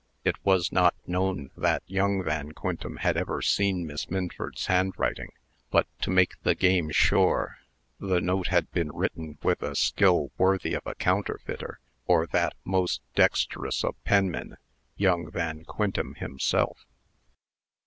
It 0.23 0.35
was 0.43 0.71
not 0.71 0.95
known 1.05 1.51
that 1.55 1.83
young 1.85 2.23
Van 2.23 2.53
Quintem 2.53 2.97
had 3.01 3.15
ever 3.17 3.39
seen 3.39 3.85
Miss 3.85 4.09
Minford's 4.09 4.65
handwriting; 4.65 5.31
but, 5.69 5.85
to 6.01 6.09
make 6.09 6.41
the 6.41 6.55
game 6.55 6.89
sure, 6.91 7.59
the 7.99 8.19
note 8.19 8.47
had 8.47 8.71
been 8.71 8.89
written 8.91 9.37
with 9.43 9.61
a 9.61 9.75
skill 9.75 10.31
worthy 10.39 10.73
of 10.73 10.87
a 10.87 10.95
counterfeiter, 10.95 11.79
or 12.07 12.25
that 12.25 12.53
most 12.63 12.99
dexterous 13.13 13.83
of 13.83 13.93
penmen, 14.03 14.57
young 14.95 15.29
Van 15.29 15.65
Quintem 15.65 16.15
himself. 16.15 16.87